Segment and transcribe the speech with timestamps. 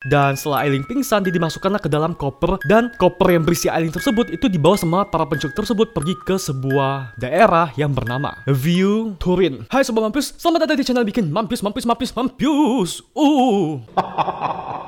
[0.00, 4.32] Dan setelah Ailing pingsan, dia dimasukkanlah ke dalam koper dan koper yang berisi Ailing tersebut
[4.32, 9.68] itu dibawa sama para penculik tersebut pergi ke sebuah daerah yang bernama View Turin.
[9.68, 13.04] Hai sobat mampus, selamat datang di channel bikin mampus mampus mampus mampus.
[13.12, 13.84] Uh.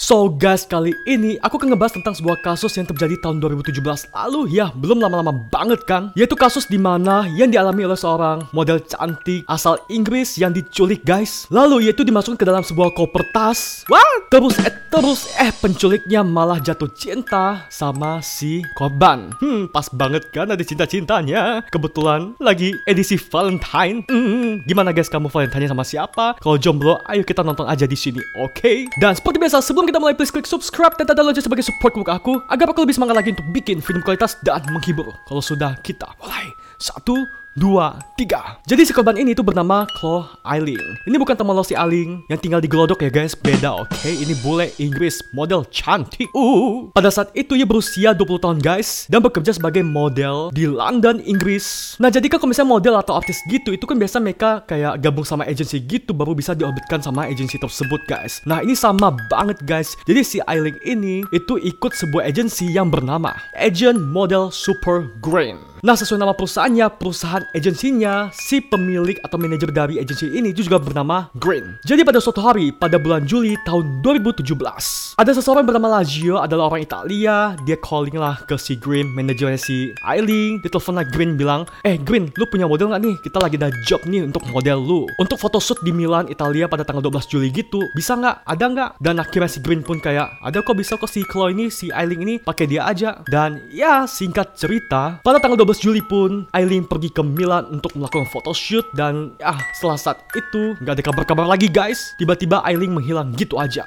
[0.00, 3.84] So guys, kali ini aku akan ngebahas tentang sebuah kasus yang terjadi tahun 2017
[4.16, 6.08] lalu ya, belum lama-lama banget kan?
[6.16, 11.44] Yaitu kasus di mana yang dialami oleh seorang model cantik asal Inggris yang diculik guys.
[11.52, 13.84] Lalu yaitu dimasukkan ke dalam sebuah koper tas.
[13.92, 19.36] Wah, terus eh terus eh penculiknya malah jatuh cinta sama si korban.
[19.36, 21.60] Hmm, pas banget kan ada cinta-cintanya.
[21.68, 24.08] Kebetulan lagi edisi Valentine.
[24.08, 26.40] Hmm, gimana guys kamu Valentine sama siapa?
[26.40, 28.64] Kalau jomblo, ayo kita nonton aja di sini, oke?
[28.64, 28.88] Okay?
[28.96, 32.14] Dan seperti biasa sebelum kita mulai please klik subscribe dan tanda lonceng sebagai support untuk
[32.14, 35.10] aku agar aku lebih semangat lagi untuk bikin film kualitas dan menghibur.
[35.26, 36.54] Kalau sudah kita mulai.
[36.78, 37.26] Satu,
[37.58, 38.62] dua, tiga.
[38.66, 40.82] Jadi si korban ini itu bernama Chloe Ailing.
[41.06, 43.90] Ini bukan teman lo si Ailing yang tinggal di Glodok ya guys, beda oke.
[43.90, 44.14] Okay?
[44.22, 46.30] Ini bule Inggris, model cantik.
[46.30, 46.90] Uh.
[46.94, 51.96] Pada saat itu ia berusia 20 tahun guys dan bekerja sebagai model di London, Inggris.
[51.98, 55.26] Nah jadi kan kalau misalnya model atau artis gitu itu kan biasa mereka kayak gabung
[55.26, 58.42] sama agensi gitu baru bisa diorbitkan sama agensi tersebut guys.
[58.46, 59.98] Nah ini sama banget guys.
[60.06, 65.69] Jadi si Ailing ini itu ikut sebuah agensi yang bernama Agent Model Super Green.
[65.80, 71.32] Nah sesuai nama perusahaannya, perusahaan agensinya, si pemilik atau manajer dari agensi ini juga bernama
[71.40, 71.80] Green.
[71.88, 76.80] Jadi pada suatu hari, pada bulan Juli tahun 2017, ada seseorang bernama Lazio, adalah orang
[76.80, 81.68] Italia, dia calling lah ke si Green, manajernya si Eileen, dia telepon lah Green bilang,
[81.84, 83.14] eh Green, lu punya model nggak nih?
[83.20, 85.04] Kita lagi ada job nih untuk model lu.
[85.20, 88.48] Untuk photoshoot di Milan, Italia pada tanggal 12 Juli gitu, bisa nggak?
[88.48, 88.90] Ada nggak?
[88.96, 92.24] Dan akhirnya si Green pun kayak, ada kok bisa kok si Chloe ini, si Eileen
[92.24, 93.20] ini, pakai dia aja.
[93.28, 98.24] Dan ya singkat cerita, pada tanggal 12 Juli pun Aileen pergi ke Milan untuk melakukan
[98.24, 102.16] photoshoot dan ya setelah saat itu nggak ada kabar-kabar lagi guys.
[102.16, 103.84] Tiba-tiba Aileen menghilang gitu aja.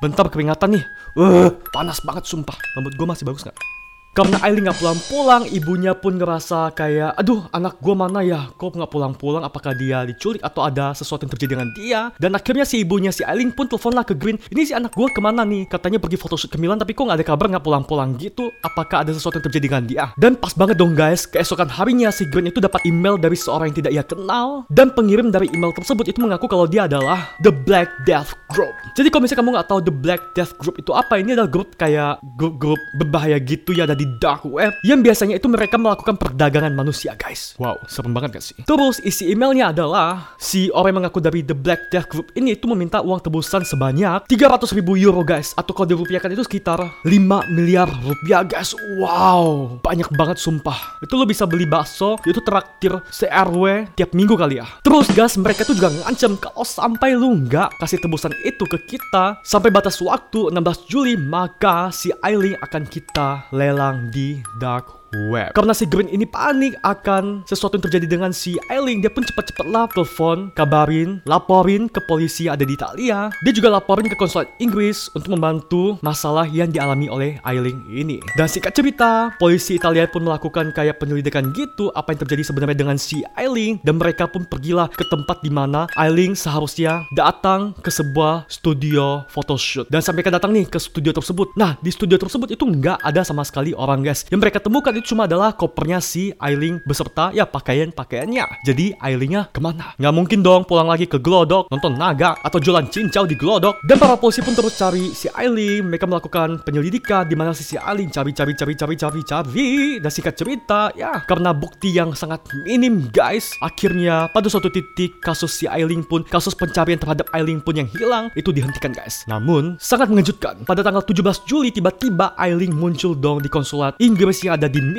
[0.00, 0.84] Bentar keringatan nih.
[1.12, 2.56] Uh, panas banget sumpah.
[2.76, 3.79] Rambut gue masih bagus nggak?
[4.10, 8.90] Karena Aileen nggak pulang-pulang, ibunya pun ngerasa kayak, aduh anak gue mana ya, kok nggak
[8.90, 12.00] pulang-pulang, apakah dia diculik atau ada sesuatu yang terjadi dengan dia?
[12.18, 15.06] Dan akhirnya si ibunya si Aileen pun telepon lah ke Green, ini si anak gue
[15.14, 15.70] ke mana nih?
[15.70, 18.50] Katanya pergi photoshoot ke Milan, tapi kok nggak ada kabar nggak pulang-pulang gitu?
[18.66, 20.04] Apakah ada sesuatu yang terjadi dengan dia?
[20.18, 23.78] Dan pas banget dong guys, keesokan harinya si Green itu dapat email dari seorang yang
[23.78, 27.86] tidak ia kenal, dan pengirim dari email tersebut itu mengaku kalau dia adalah The Black
[28.10, 28.74] Death Group.
[28.98, 31.78] Jadi kalau misalnya kamu nggak tahu The Black Death Group itu apa, ini adalah grup
[31.78, 36.72] kayak grup-grup berbahaya gitu ya ada di dark web yang biasanya itu mereka melakukan perdagangan
[36.72, 37.52] manusia guys.
[37.60, 38.56] Wow, serem banget gak sih?
[38.64, 42.64] Terus isi emailnya adalah si orang yang mengaku dari The Black Death Group ini itu
[42.64, 47.92] meminta uang tebusan sebanyak 300 ribu euro guys atau kalau dirupiahkan itu sekitar 5 miliar
[48.00, 48.72] rupiah guys.
[48.96, 50.96] Wow, banyak banget sumpah.
[51.04, 54.66] Itu lo bisa beli bakso itu traktir se-RW tiap minggu kali ya.
[54.80, 59.42] Terus guys, mereka tuh juga ngancam kalau sampai lu nggak kasih tebusan itu ke kita
[59.44, 65.50] sampai batas waktu 16 Juli maka si Aileen akan kita lelang di dark web.
[65.52, 69.90] Karena si Green ini panik akan sesuatu yang terjadi dengan si Aileen, dia pun cepat-cepatlah
[69.90, 73.34] telepon, kabarin, laporin ke polisi ada di Italia.
[73.42, 78.22] Dia juga laporin ke konsulat Inggris untuk membantu masalah yang dialami oleh Aileen ini.
[78.38, 82.96] Dan singkat cerita, polisi Italia pun melakukan kayak penyelidikan gitu apa yang terjadi sebenarnya dengan
[83.00, 88.46] si Aileen dan mereka pun pergilah ke tempat di mana Aileen seharusnya datang ke sebuah
[88.46, 89.90] studio photoshoot.
[89.90, 91.56] Dan sampai mereka datang nih ke studio tersebut.
[91.56, 94.28] Nah, di studio tersebut itu nggak ada sama sekali orang guys.
[94.28, 98.68] Yang mereka temukan itu cuma adalah kopernya si Ailing beserta ya pakaian-pakaiannya.
[98.68, 99.96] Jadi Ailingnya ke mana?
[99.96, 103.80] Nggak mungkin dong pulang lagi ke Glodok, nonton naga, atau jualan cincau di Glodok.
[103.88, 105.88] Dan para polisi pun terus cari si Ailing.
[105.88, 109.70] Mereka melakukan penyelidikan di mana si si Ailing cari cari cari cari cari cari.
[110.04, 113.56] Dan singkat cerita ya karena bukti yang sangat minim guys.
[113.64, 118.28] Akhirnya pada suatu titik kasus si Ailing pun kasus pencarian terhadap Ailing pun yang hilang
[118.36, 119.24] itu dihentikan guys.
[119.24, 124.60] Namun sangat mengejutkan pada tanggal 17 Juli tiba-tiba Ailing muncul dong di konsulat Inggris yang
[124.60, 124.89] ada di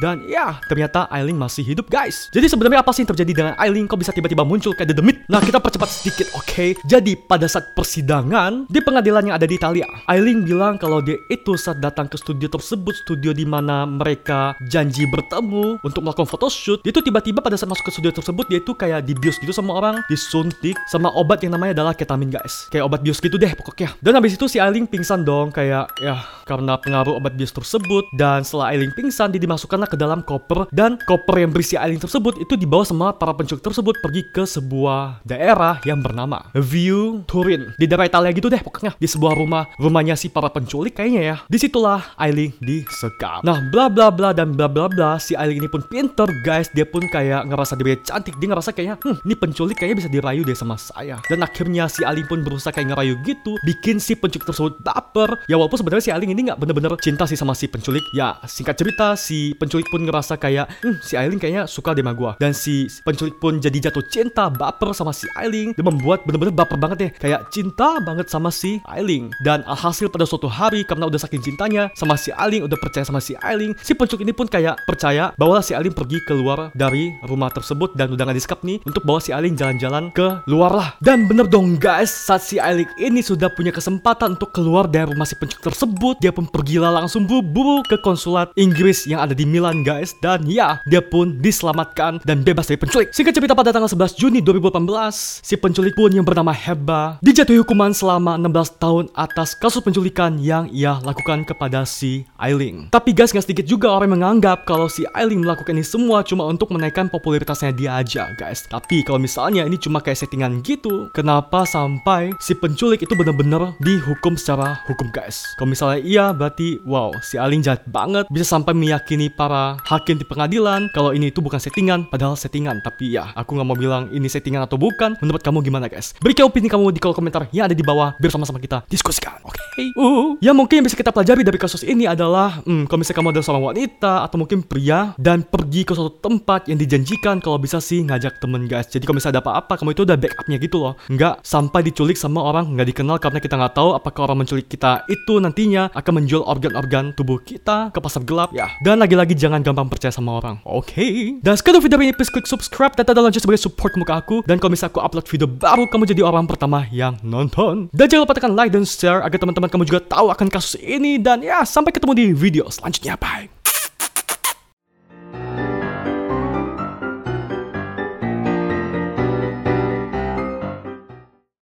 [0.00, 2.28] dan ya ternyata Aileen masih hidup guys.
[2.30, 5.24] Jadi sebenarnya apa sih yang terjadi dengan Aileen kok bisa tiba-tiba muncul kayak The Demit?
[5.26, 6.44] Nah kita percepat sedikit oke.
[6.44, 6.70] Okay?
[6.84, 11.56] Jadi pada saat persidangan di pengadilan yang ada di Italia, Aileen bilang kalau dia itu
[11.56, 16.92] saat datang ke studio tersebut, studio di mana mereka janji bertemu untuk melakukan photoshoot, dia
[16.92, 20.02] itu tiba-tiba pada saat masuk ke studio tersebut dia itu kayak dibius gitu sama orang,
[20.10, 22.66] disuntik sama obat yang namanya adalah ketamin guys.
[22.68, 23.94] Kayak obat bius gitu deh pokoknya.
[24.02, 28.42] Dan habis itu si Aileen pingsan dong kayak ya karena pengaruh obat bius tersebut dan
[28.42, 32.58] setelah Aileen pingsan nanti dimasukkanlah ke dalam koper dan koper yang berisi Aileen tersebut itu
[32.58, 38.10] dibawa sama para penculik tersebut pergi ke sebuah daerah yang bernama View Turin di daerah
[38.10, 41.36] Italia gitu deh pokoknya di sebuah rumah rumahnya si para penculik kayaknya ya.
[41.46, 43.46] Di situlah Aileen disekap.
[43.46, 46.66] Nah bla bla bla dan bla bla bla si Aileen ini pun pinter guys.
[46.74, 48.34] Dia pun kayak ngerasa dia cantik.
[48.42, 51.20] Dia ngerasa kayaknya hmm ini penculik kayaknya bisa dirayu deh sama saya.
[51.28, 55.44] Dan akhirnya si Aileen pun berusaha kayak ngerayu gitu bikin si penculik tersebut baper.
[55.46, 58.02] Ya walaupun sebenarnya si Aileen ini nggak bener-bener cinta sih sama si penculik.
[58.16, 62.32] Ya singkat cerita si penculik pun ngerasa kayak hmm, si Aileen kayaknya suka sama gua.
[62.40, 65.76] Dan si penculik pun jadi jatuh cinta baper sama si Aileen.
[65.76, 69.28] Dan membuat bener-bener baper banget deh kayak cinta banget sama si Aileen.
[69.44, 73.20] Dan alhasil pada suatu hari karena udah saking cintanya sama si Aileen udah percaya sama
[73.20, 77.52] si Aileen si penculik ini pun kayak percaya bahwa si Aileen pergi keluar dari rumah
[77.52, 80.88] tersebut dan udah gak disekap nih untuk bawa si Aileen jalan-jalan ke luar lah.
[81.02, 85.26] Dan bener dong guys saat si Aileen ini sudah punya kesempatan untuk keluar dari rumah
[85.26, 89.82] si penculik tersebut dia pun pergilah langsung buru-buru ke konsulat Inggris yang ada di Milan
[89.82, 90.14] guys.
[90.22, 93.10] Dan ya dia pun diselamatkan dan bebas dari penculik.
[93.10, 97.90] Singkat cerita pada tanggal 11 Juni 2018 si penculik pun yang bernama Heba dijatuhi hukuman
[97.90, 103.46] selama 16 tahun atas kasus penculikan yang ia lakukan kepada si Aileen tapi guys nggak
[103.48, 107.96] sedikit juga orang menganggap kalau si Aileen melakukan ini semua cuma untuk menaikkan popularitasnya dia
[107.96, 108.68] aja guys.
[108.68, 114.36] Tapi kalau misalnya ini cuma kayak settingan gitu kenapa sampai si penculik itu bener-bener dihukum
[114.36, 115.42] secara hukum guys?
[115.56, 118.28] Kalau misalnya iya berarti wow si Aileen jahat banget.
[118.28, 122.82] Bisa sampai meyakini para hakim di pengadilan kalau ini itu bukan settingan padahal settingan.
[122.82, 125.14] Tapi ya aku nggak mau bilang ini settingan atau bukan.
[125.22, 126.18] Menurut kamu gimana guys?
[126.18, 128.18] Berikan opini kamu di kolom komentar yang ada di bawah.
[128.18, 129.54] Biar sama-sama kita diskusikan oke?
[129.54, 129.94] Okay?
[129.94, 133.28] uh ya mungkin yang bisa kita pelajari dari kasus ini adalah hmm, kalau misalnya kamu
[133.30, 137.78] adalah seorang wanita atau mungkin pria dan pergi ke suatu tempat yang dijanjikan kalau bisa
[137.78, 138.90] sih ngajak temen guys.
[138.90, 140.98] Jadi kalau misalnya ada apa-apa kamu itu udah backupnya gitu loh.
[141.06, 145.06] Nggak sampai diculik sama orang nggak dikenal karena kita nggak tahu apakah orang menculik kita
[145.06, 148.50] itu nantinya akan menjual organ-organ tubuh kita ke pasar gelap.
[148.50, 150.88] Ya dan lagi-lagi jangan gampang percaya sama orang oke?
[150.88, 151.36] Okay?
[151.44, 154.40] dan sekarang video ini please klik subscribe dan tanda lonceng sebagai support muka aku.
[154.48, 157.92] Dan kalau misalnya aku upload video baru kamu jadi orang pertama yang nonton.
[157.92, 161.20] Dan jangan lupa tekan like dan share agar teman-teman kamu juga tahu akan kasus ini.
[161.20, 163.20] Dan ya sampai ketemu di video selanjutnya.
[163.20, 163.59] Bye